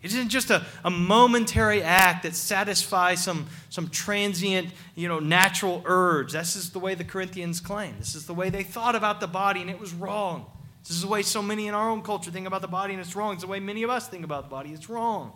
[0.02, 5.82] It isn't just a, a momentary act that satisfies some, some transient, you know, natural
[5.86, 6.32] urge.
[6.32, 7.94] This is the way the Corinthians claim.
[7.98, 10.44] This is the way they thought about the body, and it was wrong.
[10.82, 13.00] This is the way so many in our own culture think about the body, and
[13.00, 13.32] it's wrong.
[13.32, 14.72] It's the way many of us think about the body.
[14.74, 15.32] It's wrong.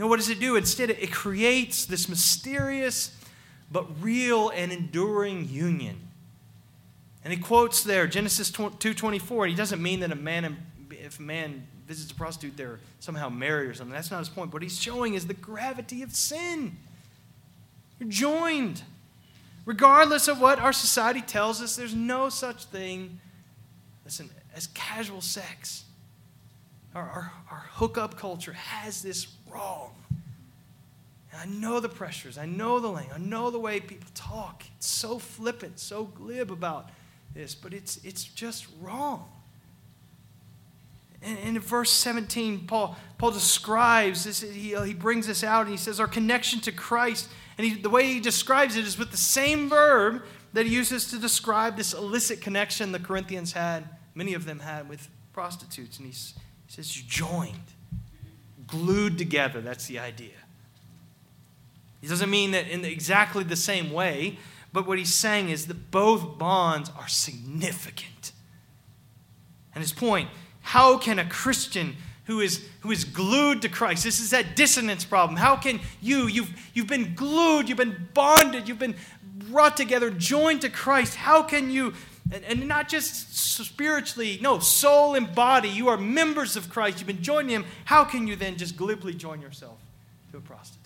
[0.00, 0.56] Now, what does it do?
[0.56, 3.14] Instead, it creates this mysterious
[3.70, 6.08] but real and enduring union.
[7.22, 10.56] And he quotes there Genesis 2:24, and he doesn't mean that a man
[10.90, 13.92] if a man visits a prostitute, they're somehow married or something.
[13.92, 14.54] That's not his point.
[14.54, 16.78] What he's showing is the gravity of sin.
[17.98, 18.82] You're joined.
[19.66, 23.20] Regardless of what our society tells us, there's no such thing
[24.06, 25.84] listen, as casual sex.
[26.94, 29.94] Our, our, our hookup culture has this wrong.
[31.32, 32.38] And I know the pressures.
[32.38, 33.16] I know the language.
[33.16, 34.64] I know the way people talk.
[34.76, 36.90] It's so flippant, so glib about
[37.34, 39.28] this, but it's, it's just wrong.
[41.22, 45.76] And in verse 17, Paul, Paul describes this, he, he brings this out and he
[45.76, 47.28] says, Our connection to Christ.
[47.58, 50.22] And he, the way he describes it is with the same verb
[50.54, 54.88] that he uses to describe this illicit connection the Corinthians had, many of them had,
[54.88, 55.98] with prostitutes.
[55.98, 56.14] And he,
[56.70, 57.74] he says, You joined,
[58.68, 59.60] glued together.
[59.60, 60.30] That's the idea.
[62.00, 64.38] He doesn't mean that in exactly the same way,
[64.72, 68.30] but what he's saying is that both bonds are significant.
[69.74, 70.28] And his point
[70.62, 75.04] how can a Christian who is, who is glued to Christ, this is that dissonance
[75.04, 75.36] problem.
[75.36, 78.94] How can you, you've, you've been glued, you've been bonded, you've been
[79.50, 81.16] brought together, joined to Christ.
[81.16, 81.94] How can you,
[82.32, 87.06] and, and not just spiritually, no, soul and body, you are members of Christ, you've
[87.06, 87.64] been joining Him.
[87.84, 89.78] How can you then just glibly join yourself
[90.30, 90.80] to a prostitute?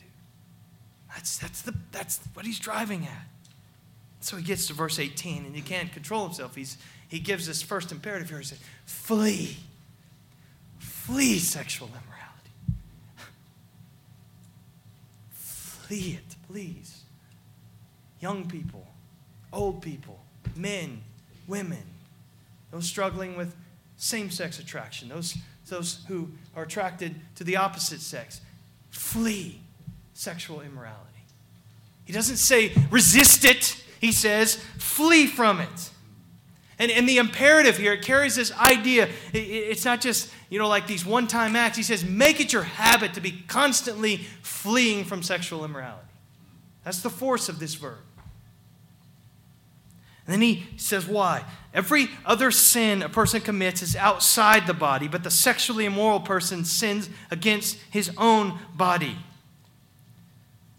[1.15, 3.27] That's, that's, the, that's what he's driving at.
[4.21, 6.57] So he gets to verse 18, and he can't control himself.
[6.57, 6.77] He's,
[7.09, 8.39] he gives this first imperative here.
[8.39, 9.57] He says, Flee.
[10.79, 12.79] Flee sexual immorality.
[15.33, 17.03] Flee it, please.
[18.21, 18.87] Young people,
[19.53, 20.19] old people,
[20.57, 21.03] men,
[21.47, 21.83] women,
[22.71, 23.55] those struggling with
[23.97, 25.37] same sex attraction, those,
[25.69, 28.41] those who are attracted to the opposite sex.
[28.91, 29.61] Flee
[30.13, 31.01] sexual immorality.
[32.05, 35.91] He doesn't say resist it, he says flee from it.
[36.79, 39.09] And, and the imperative here, it carries this idea.
[39.33, 41.77] It, it's not just, you know, like these one time acts.
[41.77, 46.09] He says, make it your habit to be constantly fleeing from sexual immorality.
[46.85, 47.99] That's the force of this verb.
[50.27, 51.45] And then he says, why?
[51.73, 56.65] Every other sin a person commits is outside the body, but the sexually immoral person
[56.65, 59.19] sins against his own body.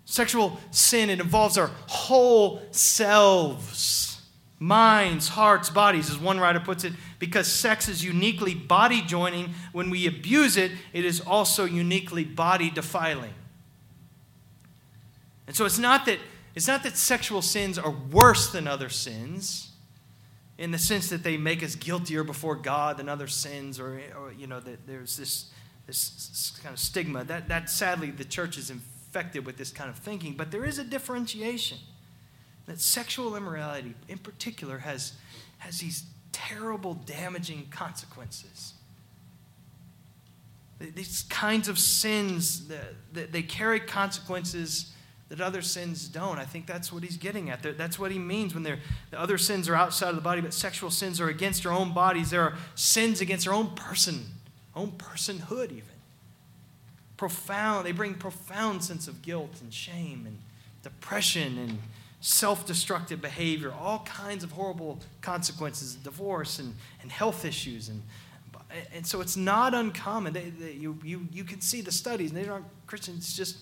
[0.05, 4.05] Sexual sin, it involves our whole selves
[4.59, 9.53] minds, hearts, bodies, as one writer puts it, because sex is uniquely body joining.
[9.73, 13.33] When we abuse it, it is also uniquely body defiling.
[15.47, 16.19] And so it's not that,
[16.55, 19.71] it's not that sexual sins are worse than other sins
[20.57, 24.31] in the sense that they make us guiltier before God than other sins, or, or
[24.31, 25.51] you know, that there's this,
[25.85, 27.25] this kind of stigma.
[27.25, 30.79] That, that sadly, the church is infected with this kind of thinking, but there is
[30.79, 31.77] a differentiation
[32.67, 35.13] that sexual immorality in particular has,
[35.57, 38.73] has these terrible, damaging consequences.
[40.79, 42.69] These kinds of sins,
[43.11, 44.93] they carry consequences
[45.35, 46.37] that other sins don't.
[46.37, 47.77] I think that's what he's getting at.
[47.77, 48.77] That's what he means when the
[49.13, 52.29] other sins are outside of the body, but sexual sins are against our own bodies.
[52.29, 54.25] There are sins against our own person,
[54.75, 55.83] own personhood, even.
[57.17, 60.37] Profound, they bring profound sense of guilt and shame and
[60.83, 61.79] depression and
[62.21, 67.89] self destructive behavior, all kinds of horrible consequences, divorce and, and health issues.
[67.89, 68.01] And,
[68.93, 70.33] and so it's not uncommon.
[70.33, 73.57] They, they, you, you, you can see the studies, and they aren't Christians, just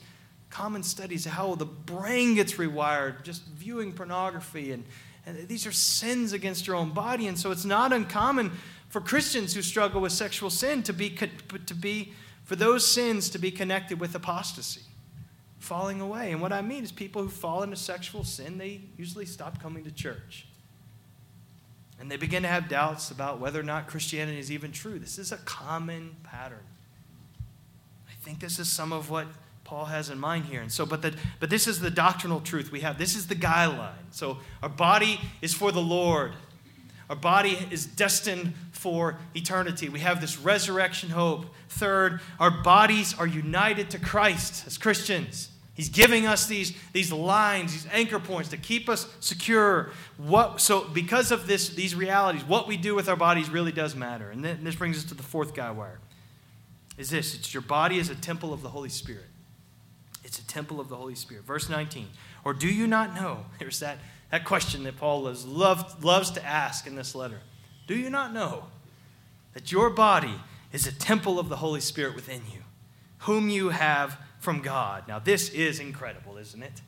[0.53, 4.71] common studies how the brain gets rewired, just viewing pornography.
[4.71, 4.85] And,
[5.25, 7.27] and these are sins against your own body.
[7.27, 8.51] And so it's not uncommon
[8.89, 12.13] for Christians who struggle with sexual sin to be, to be
[12.43, 14.83] for those sins to be connected with apostasy,
[15.57, 16.31] falling away.
[16.31, 19.83] And what I mean is people who fall into sexual sin, they usually stop coming
[19.85, 20.45] to church.
[21.99, 24.99] And they begin to have doubts about whether or not Christianity is even true.
[24.99, 26.65] This is a common pattern.
[28.07, 29.25] I think this is some of what
[29.73, 30.62] Paul has in mind here.
[30.62, 32.99] And so, but, the, but this is the doctrinal truth we have.
[32.99, 33.97] This is the guideline.
[34.12, 36.33] So, our body is for the Lord.
[37.09, 39.89] Our body is destined for eternity.
[39.89, 41.47] We have this resurrection hope.
[41.69, 45.49] Third, our bodies are united to Christ as Christians.
[45.73, 49.89] He's giving us these, these lines, these anchor points to keep us secure.
[50.17, 53.95] What, so, because of this, these realities, what we do with our bodies really does
[53.95, 54.29] matter.
[54.29, 55.99] And then, this brings us to the fourth guy wire.
[56.95, 57.33] Is this?
[57.33, 59.25] It's your body is a temple of the Holy Spirit.
[60.33, 61.43] It's a temple of the Holy Spirit.
[61.43, 62.07] Verse 19.
[62.43, 63.45] Or do you not know?
[63.59, 63.99] There's that,
[64.31, 67.41] that question that Paul loves, loves to ask in this letter.
[67.85, 68.63] Do you not know
[69.53, 70.33] that your body
[70.71, 72.61] is a temple of the Holy Spirit within you,
[73.19, 75.07] whom you have from God?
[75.07, 76.81] Now, this is incredible, isn't it?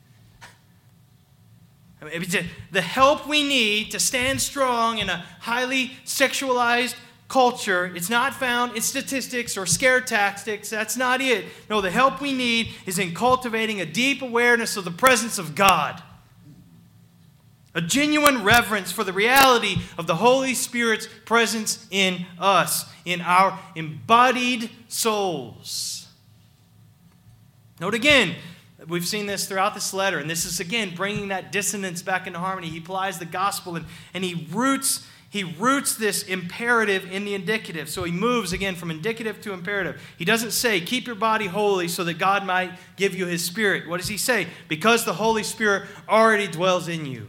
[2.02, 2.28] I mean,
[2.72, 6.96] the help we need to stand strong in a highly sexualized
[7.28, 7.90] culture.
[7.94, 10.70] It's not found in statistics or scare tactics.
[10.70, 11.46] That's not it.
[11.68, 15.54] No, the help we need is in cultivating a deep awareness of the presence of
[15.54, 16.02] God.
[17.74, 23.58] A genuine reverence for the reality of the Holy Spirit's presence in us, in our
[23.74, 26.08] embodied souls.
[27.78, 28.34] Note again,
[28.88, 32.38] we've seen this throughout this letter, and this is again bringing that dissonance back into
[32.38, 32.68] harmony.
[32.68, 33.84] He applies the gospel and,
[34.14, 37.90] and he roots he roots this imperative in the indicative.
[37.90, 40.00] So he moves again from indicative to imperative.
[40.16, 43.86] He doesn't say, keep your body holy so that God might give you his spirit.
[43.86, 44.46] What does he say?
[44.66, 47.28] Because the Holy Spirit already dwells in you,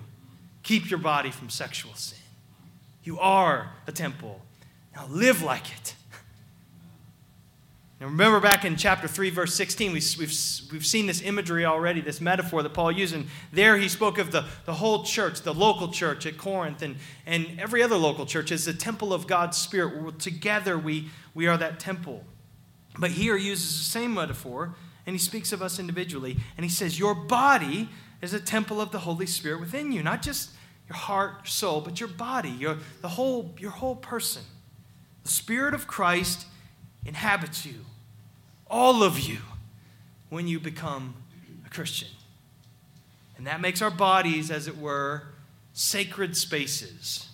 [0.64, 2.18] keep your body from sexual sin.
[3.04, 4.42] You are a temple.
[4.96, 5.96] Now live like it.
[8.00, 11.66] Now, remember back in chapter 3, verse 16, we, have we've, we've seen this imagery
[11.66, 13.16] already, this metaphor that Paul used.
[13.16, 16.98] And there he spoke of the, the whole church, the local church at Corinth, and,
[17.26, 20.20] and every other local church as the temple of God's Spirit.
[20.20, 22.24] Together, we, we are that temple.
[23.00, 24.76] But here he uses the same metaphor,
[25.08, 26.38] and he speaks of us individually.
[26.56, 27.90] And he says, Your body
[28.22, 30.52] is a temple of the Holy Spirit within you, not just
[30.88, 34.44] your heart, soul, but your body, your, the whole, your whole person.
[35.24, 36.46] The Spirit of Christ
[37.06, 37.86] inhabits you,
[38.70, 39.40] all of you,
[40.30, 41.16] when you become
[41.66, 42.10] a Christian.
[43.38, 45.24] And that makes our bodies, as it were,
[45.74, 47.30] sacred spaces.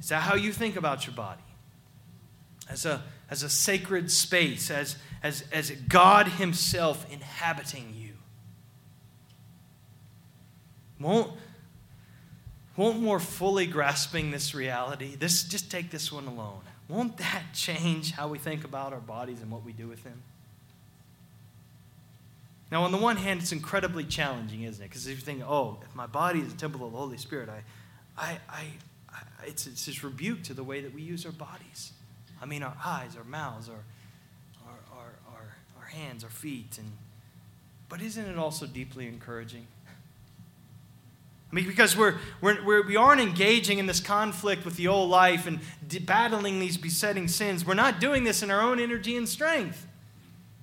[0.00, 1.42] Is that how you think about your body?
[2.68, 8.14] As a, as a sacred space, as, as, as God Himself inhabiting you.
[10.98, 11.32] Won't,
[12.76, 16.62] won't more fully grasping this reality, this, just take this one alone.
[16.88, 20.22] Won't that change how we think about our bodies and what we do with them?
[22.70, 24.88] Now, on the one hand, it's incredibly challenging, isn't it?
[24.88, 27.50] Because if you think, oh, if my body is a temple of the Holy Spirit,
[27.50, 27.62] I,
[28.16, 28.64] I, I,
[29.10, 31.92] I it's, it's this rebuke to the way that we use our bodies.
[32.40, 33.84] I mean, our eyes, our mouths, our,
[34.66, 36.78] our, our, our, our hands, our feet.
[36.78, 36.92] And,
[37.90, 39.66] but isn't it also deeply encouraging?
[41.52, 45.10] I mean, because we're, we're, we're, we aren't engaging in this conflict with the old
[45.10, 45.60] life and
[46.06, 47.66] battling these besetting sins.
[47.66, 49.86] We're not doing this in our own energy and strength.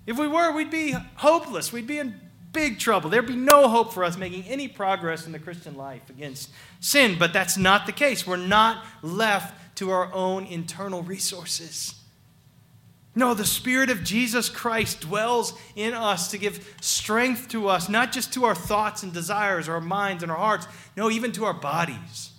[0.07, 1.71] If we were, we'd be hopeless.
[1.71, 2.19] We'd be in
[2.51, 3.11] big trouble.
[3.11, 6.49] There'd be no hope for us making any progress in the Christian life against
[6.79, 7.17] sin.
[7.19, 8.25] But that's not the case.
[8.25, 11.98] We're not left to our own internal resources.
[13.19, 18.13] No, the Spirit of Jesus Christ dwells in us to give strength to us, not
[18.13, 21.53] just to our thoughts and desires, our minds and our hearts, no, even to our
[21.53, 22.31] bodies.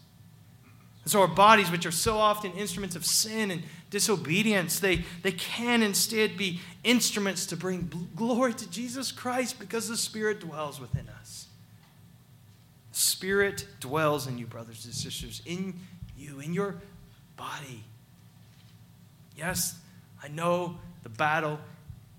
[1.05, 5.33] And so, our bodies, which are so often instruments of sin and disobedience, they, they
[5.33, 11.11] can instead be instruments to bring glory to Jesus Christ because the Spirit dwells within
[11.21, 11.49] us.
[12.93, 15.75] The Spirit dwells in you, brothers and sisters, in
[16.17, 16.77] you, in your
[17.37, 17.85] body.
[19.37, 19.79] Yes,
[20.23, 21.59] I know the battle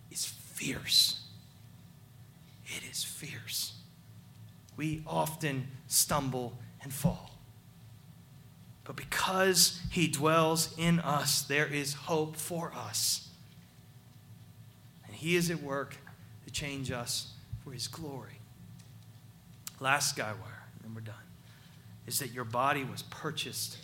[0.09, 1.21] is fierce.
[2.65, 3.73] it is fierce.
[4.77, 7.31] We often stumble and fall.
[8.83, 13.29] But because He dwells in us, there is hope for us.
[15.05, 15.97] And He is at work
[16.45, 17.33] to change us
[17.63, 18.39] for His glory.
[19.79, 21.15] Last guy wire, and we're done,
[22.07, 23.77] is that your body was purchased,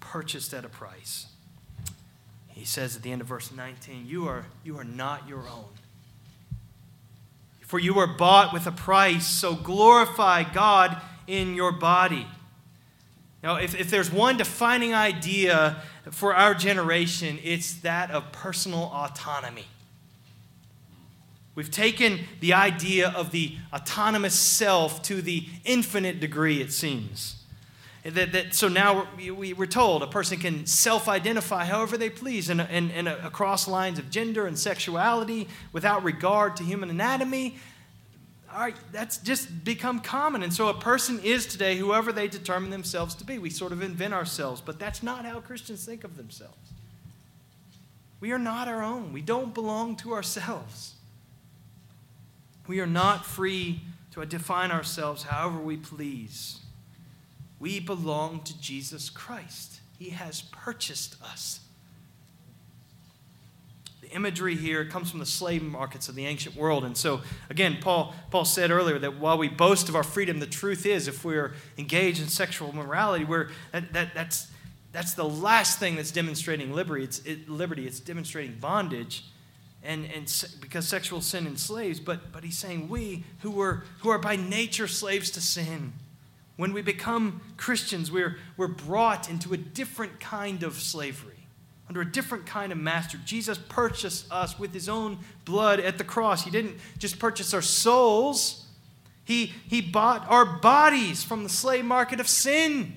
[0.00, 1.26] purchased at a price.
[2.62, 5.64] He says at the end of verse 19, You are, you are not your own.
[7.62, 10.96] For you were bought with a price, so glorify God
[11.26, 12.24] in your body.
[13.42, 15.82] Now, if, if there's one defining idea
[16.12, 19.66] for our generation, it's that of personal autonomy.
[21.56, 27.41] We've taken the idea of the autonomous self to the infinite degree, it seems.
[28.04, 32.48] That, that, so now we, we're told a person can self identify however they please
[32.48, 37.58] and, and, and across lines of gender and sexuality without regard to human anatomy.
[38.52, 40.42] All right, that's just become common.
[40.42, 43.38] And so a person is today whoever they determine themselves to be.
[43.38, 46.56] We sort of invent ourselves, but that's not how Christians think of themselves.
[48.18, 50.94] We are not our own, we don't belong to ourselves.
[52.66, 53.80] We are not free
[54.12, 56.61] to define ourselves however we please.
[57.62, 59.82] We belong to Jesus Christ.
[59.96, 61.60] He has purchased us.
[64.00, 66.84] The imagery here comes from the slave markets of the ancient world.
[66.84, 70.46] And so, again, Paul, Paul said earlier that while we boast of our freedom, the
[70.46, 74.48] truth is if we're engaged in sexual morality, we're, that, that, that's,
[74.90, 77.04] that's the last thing that's demonstrating liberty.
[77.04, 77.86] It's, it, liberty.
[77.86, 79.22] it's demonstrating bondage
[79.84, 80.24] and, and
[80.60, 84.88] because sexual sin enslaves, but, but he's saying we who, were, who are by nature
[84.88, 85.92] slaves to sin,
[86.62, 91.48] when we become Christians, we're, we're brought into a different kind of slavery,
[91.88, 93.18] under a different kind of master.
[93.24, 96.44] Jesus purchased us with his own blood at the cross.
[96.44, 98.64] He didn't just purchase our souls,
[99.24, 102.94] he, he bought our bodies from the slave market of sin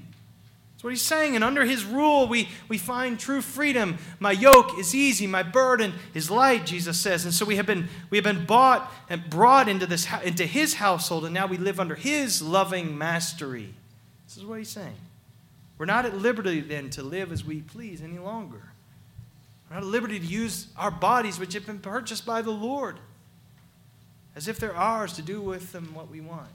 [0.85, 1.33] what he's saying.
[1.33, 3.97] And under his rule, we, we find true freedom.
[4.19, 7.25] My yoke is easy, my burden is light, Jesus says.
[7.25, 10.75] And so we have been, we have been bought and brought into, this, into his
[10.75, 13.73] household, and now we live under his loving mastery.
[14.27, 14.93] This is what he's saying.
[15.79, 18.61] We're not at liberty then to live as we please any longer.
[19.67, 22.97] We're not at liberty to use our bodies, which have been purchased by the Lord,
[24.35, 26.51] as if they're ours to do with them what we want.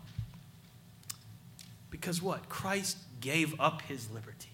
[1.90, 2.48] Because what?
[2.48, 4.48] Christ gave up his liberty.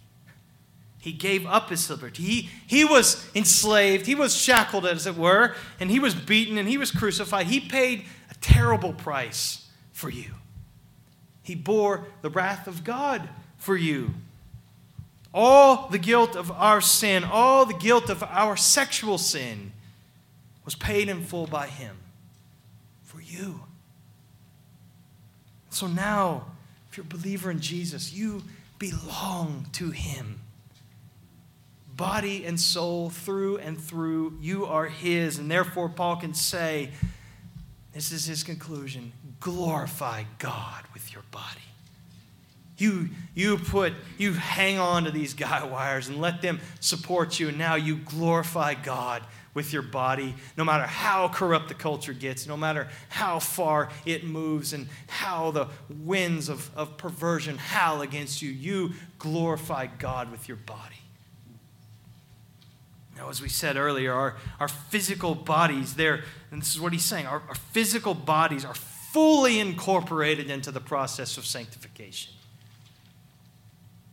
[0.99, 2.23] He gave up his liberty.
[2.23, 4.07] He, he was enslaved.
[4.07, 7.47] He was shackled, as it were, and he was beaten and he was crucified.
[7.47, 10.33] He paid a terrible price for you.
[11.45, 14.15] He bore the wrath of God for you.
[15.33, 19.73] All the guilt of our sin, all the guilt of our sexual sin
[20.65, 21.97] was paid in full by him
[23.05, 23.61] for you.
[25.71, 26.47] So now,
[26.91, 28.43] if you're a believer in Jesus, you
[28.79, 30.41] belong to Him.
[31.97, 35.39] Body and soul, through and through, you are His.
[35.39, 36.91] And therefore, Paul can say,
[37.97, 39.11] this is his conclusion
[39.41, 41.61] glorify God with your body.
[42.77, 47.49] You, you put, you hang on to these guy wires and let them support you,
[47.49, 49.23] and now you glorify God
[49.57, 54.23] with your body, no matter how corrupt the culture gets, no matter how far it
[54.23, 60.47] moves and how the winds of, of perversion howl against you, you glorify God with
[60.47, 61.01] your body.
[63.17, 67.07] Now, as we said earlier, our, our physical bodies, there, and this is what he's
[67.07, 72.35] saying, our, our physical bodies are fully incorporated into the process of sanctification.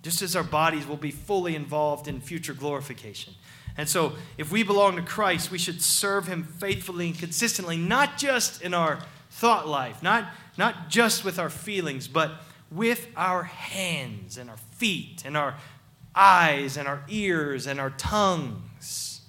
[0.04, 3.34] Just as our bodies will be fully involved in future glorification.
[3.78, 8.18] And so, if we belong to Christ, we should serve Him faithfully and consistently, not
[8.18, 9.00] just in our
[9.32, 12.34] thought life, not, not just with our feelings, but
[12.70, 15.56] with our hands and our feet and our
[16.16, 19.22] eyes and our ears and our tongues.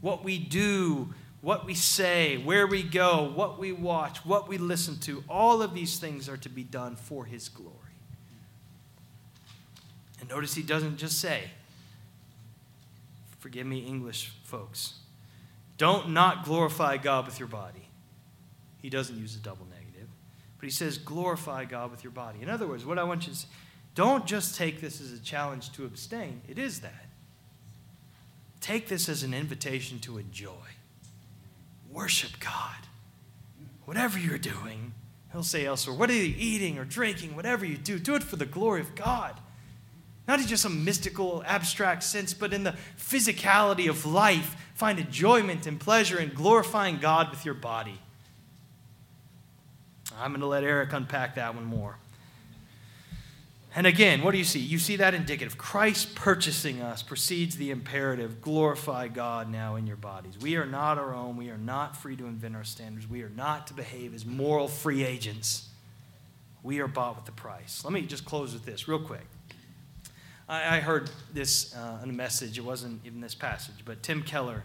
[0.00, 4.98] What we do, what we say, where we go, what we watch, what we listen
[5.00, 7.74] to, all of these things are to be done for His glory.
[10.20, 11.50] And notice He doesn't just say,
[13.40, 15.00] Forgive me, English folks.
[15.78, 17.88] Don't not glorify God with your body.
[18.82, 20.08] He doesn't use a double negative,
[20.58, 22.40] but he says glorify God with your body.
[22.42, 23.48] In other words, what I want you to say,
[23.94, 26.42] don't just take this as a challenge to abstain.
[26.48, 27.06] It is that.
[28.60, 30.52] Take this as an invitation to enjoy.
[31.90, 32.76] Worship God.
[33.86, 34.92] Whatever you're doing,
[35.32, 38.36] he'll say elsewhere, what are you eating or drinking, whatever you do, do it for
[38.36, 39.40] the glory of God.
[40.30, 44.54] Not in just some mystical, abstract sense, but in the physicality of life.
[44.74, 47.98] Find enjoyment and pleasure in glorifying God with your body.
[50.16, 51.96] I'm going to let Eric unpack that one more.
[53.74, 54.60] And again, what do you see?
[54.60, 55.58] You see that indicative.
[55.58, 60.38] Christ purchasing us precedes the imperative glorify God now in your bodies.
[60.40, 61.36] We are not our own.
[61.36, 63.10] We are not free to invent our standards.
[63.10, 65.70] We are not to behave as moral free agents.
[66.62, 67.82] We are bought with the price.
[67.82, 69.26] Let me just close with this real quick.
[70.50, 72.58] I, I heard this uh, in a message.
[72.58, 74.64] It wasn't even this passage, but Tim Keller,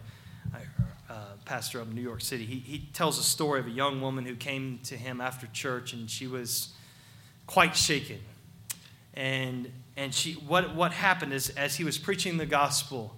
[1.08, 1.14] uh,
[1.44, 4.34] pastor of New York City, he, he tells a story of a young woman who
[4.34, 6.70] came to him after church and she was
[7.46, 8.18] quite shaken
[9.14, 13.14] and and she what what happened is as he was preaching the gospel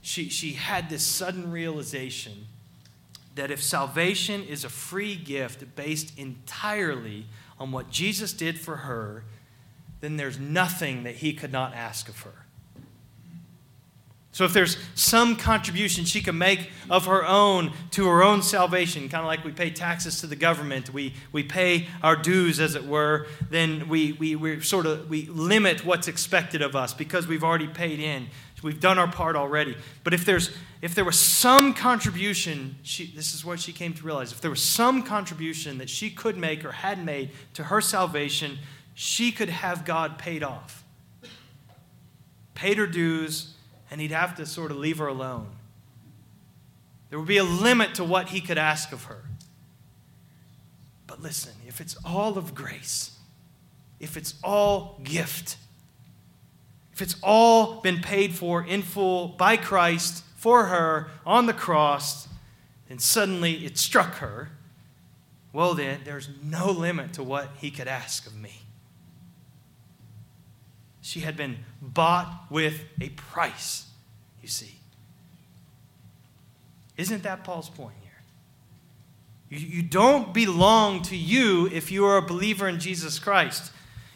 [0.00, 2.46] she she had this sudden realization
[3.34, 7.26] that if salvation is a free gift based entirely
[7.58, 9.24] on what Jesus did for her
[10.04, 12.44] then there's nothing that he could not ask of her
[14.34, 19.08] so if there's some contribution she can make of her own to her own salvation,
[19.08, 22.74] kind of like we pay taxes to the government, we, we pay our dues, as
[22.74, 27.28] it were, then we, we, we sort of we limit what's expected of us because
[27.28, 28.26] we've already paid in.
[28.60, 29.76] We've done our part already.
[30.02, 30.50] But if there's
[30.82, 34.32] if there was some contribution, she, this is what she came to realize.
[34.32, 38.58] If there was some contribution that she could make or had made to her salvation,
[38.94, 40.84] she could have God paid off.
[42.54, 43.54] Paid her dues,
[43.90, 45.48] and he'd have to sort of leave her alone.
[47.10, 49.24] There would be a limit to what he could ask of her.
[51.06, 53.18] But listen, if it's all of grace,
[54.00, 55.56] if it's all gift,
[56.92, 62.28] if it's all been paid for in full by Christ for her on the cross,
[62.88, 64.50] then suddenly it struck her,
[65.52, 68.62] well, then there's no limit to what he could ask of me.
[71.04, 73.84] She had been bought with a price,
[74.40, 74.76] you see.
[76.96, 78.22] Isn't that Paul's point here?
[79.50, 83.70] You, you don't belong to you if you are a believer in Jesus Christ.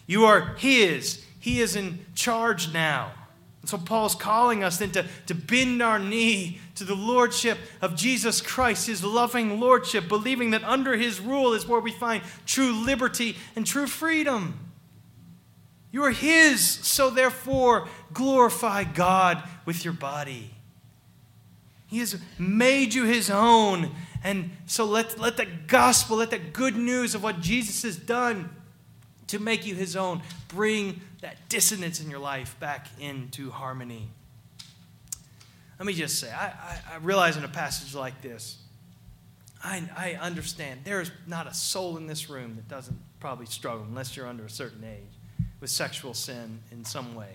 [0.06, 1.22] You are His.
[1.38, 3.12] He is in charge now.
[3.60, 7.96] And so Paul's calling us then to, to bend our knee to the lordship of
[7.96, 12.72] Jesus Christ, his loving lordship, believing that under his rule is where we find true
[12.72, 14.67] liberty and true freedom.
[15.90, 20.50] You are His, so therefore glorify God with your body.
[21.86, 23.90] He has made you His own.
[24.22, 28.50] And so let, let the gospel, let the good news of what Jesus has done
[29.28, 34.08] to make you His own bring that dissonance in your life back into harmony.
[35.78, 38.58] Let me just say, I, I, I realize in a passage like this,
[39.64, 44.16] I, I understand there's not a soul in this room that doesn't probably struggle unless
[44.16, 45.17] you're under a certain age
[45.60, 47.34] with sexual sin in some way.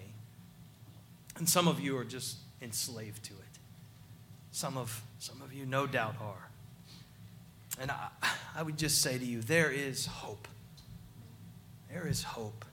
[1.37, 3.39] And some of you are just enslaved to it.
[4.51, 6.49] Some of, some of you, no doubt, are.
[7.79, 8.09] And I,
[8.55, 10.47] I would just say to you there is hope.
[11.91, 12.65] There is hope.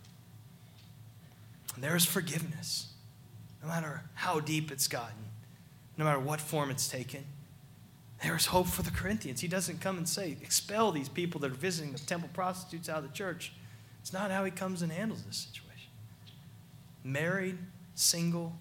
[1.75, 2.89] And there is forgiveness,
[3.63, 5.17] no matter how deep it's gotten,
[5.97, 7.25] no matter what form it's taken.
[8.23, 9.41] There is hope for the Corinthians.
[9.41, 12.99] He doesn't come and say, expel these people that are visiting the temple prostitutes out
[12.99, 13.53] of the church.
[14.11, 15.93] It's not how he comes and handles this situation.
[17.05, 17.57] Married,
[17.95, 18.57] single,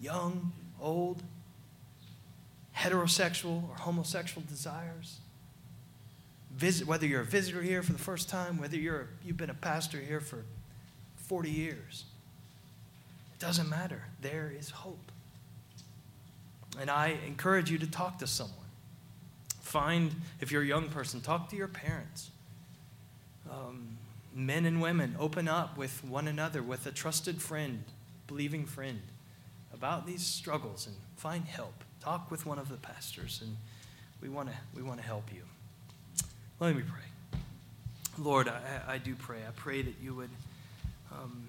[0.00, 1.22] young, old,
[2.76, 5.18] heterosexual or homosexual desires.
[6.56, 9.54] Visit, whether you're a visitor here for the first time, whether you're, you've been a
[9.54, 10.42] pastor here for
[11.18, 12.02] 40 years,
[13.32, 14.06] it doesn't matter.
[14.20, 15.12] There is hope.
[16.80, 18.56] And I encourage you to talk to someone.
[19.60, 22.32] Find, if you're a young person, talk to your parents.
[23.48, 23.89] Um,
[24.34, 27.84] men and women open up with one another, with a trusted friend,
[28.26, 29.00] believing friend,
[29.72, 31.84] about these struggles and find help.
[32.00, 33.56] Talk with one of the pastors, and
[34.22, 35.42] we want to we want to help you.
[36.58, 37.40] Let me pray.
[38.18, 39.38] Lord, I, I do pray.
[39.46, 40.30] I pray that you would.
[41.12, 41.46] Um,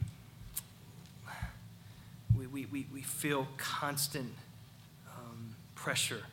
[2.37, 4.31] we, we, we, we feel constant
[5.17, 6.23] um, pressure.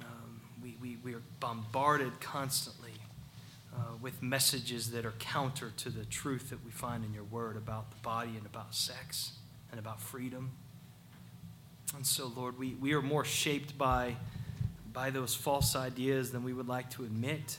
[0.00, 2.81] Um, we, we, we are bombarded constantly
[4.02, 7.90] with messages that are counter to the truth that we find in your word about
[7.90, 9.32] the body and about sex
[9.70, 10.50] and about freedom.
[11.94, 14.16] And so, Lord, we, we are more shaped by,
[14.92, 17.58] by those false ideas than we would like to admit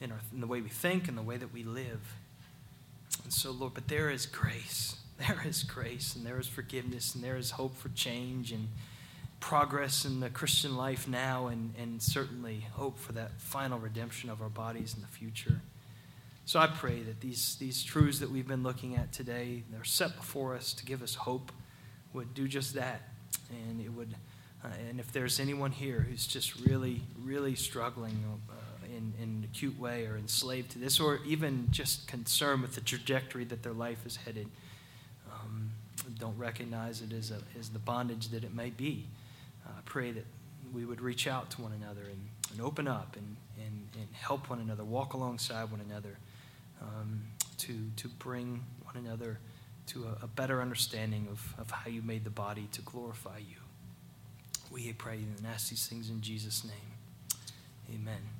[0.00, 2.14] in, our, in the way we think and the way that we live.
[3.22, 4.96] And so, Lord, but there is grace.
[5.16, 8.50] There is grace, and there is forgiveness, and there is hope for change.
[8.50, 8.66] And
[9.44, 14.40] progress in the Christian life now and, and certainly hope for that final redemption of
[14.40, 15.60] our bodies in the future.
[16.46, 20.16] So I pray that these, these truths that we've been looking at today, they're set
[20.16, 21.52] before us to give us hope,
[22.14, 23.02] would do just that.
[23.50, 24.14] And it would,
[24.64, 29.48] uh, and if there's anyone here who's just really, really struggling uh, in, in an
[29.52, 33.74] acute way or enslaved to this, or even just concerned with the trajectory that their
[33.74, 34.48] life is headed,
[35.30, 35.68] um,
[36.18, 39.06] don't recognize it as, a, as the bondage that it may be.
[39.66, 40.26] Uh, I pray that
[40.72, 44.50] we would reach out to one another and, and open up and, and, and help
[44.50, 46.18] one another, walk alongside one another
[46.82, 47.22] um,
[47.58, 49.38] to, to bring one another
[49.86, 53.56] to a, a better understanding of, of how you made the body to glorify you.
[54.70, 56.72] We pray and ask these things in Jesus' name.
[57.94, 58.33] Amen.